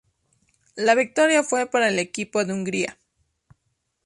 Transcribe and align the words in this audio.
La 0.77 0.95
victoria 0.95 1.43
fue 1.43 1.67
para 1.69 1.87
el 1.87 1.99
equipo 1.99 2.43
de 2.43 2.51
Hungría. 2.53 2.97